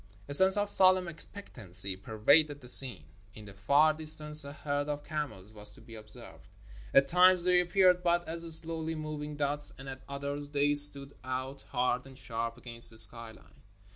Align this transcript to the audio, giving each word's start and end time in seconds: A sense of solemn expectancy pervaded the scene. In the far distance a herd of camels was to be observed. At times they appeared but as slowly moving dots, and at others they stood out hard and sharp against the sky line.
A 0.27 0.33
sense 0.33 0.57
of 0.57 0.71
solemn 0.71 1.07
expectancy 1.07 1.95
pervaded 1.95 2.59
the 2.61 2.67
scene. 2.67 3.03
In 3.35 3.45
the 3.45 3.53
far 3.53 3.93
distance 3.93 4.43
a 4.43 4.51
herd 4.51 4.89
of 4.89 5.03
camels 5.03 5.53
was 5.53 5.73
to 5.73 5.81
be 5.81 5.93
observed. 5.93 6.47
At 6.91 7.07
times 7.07 7.43
they 7.43 7.59
appeared 7.59 8.01
but 8.01 8.27
as 8.27 8.41
slowly 8.57 8.95
moving 8.95 9.35
dots, 9.35 9.71
and 9.77 9.87
at 9.87 10.01
others 10.09 10.49
they 10.49 10.73
stood 10.73 11.13
out 11.23 11.61
hard 11.69 12.07
and 12.07 12.17
sharp 12.17 12.57
against 12.57 12.89
the 12.89 12.97
sky 12.97 13.29
line. 13.29 13.61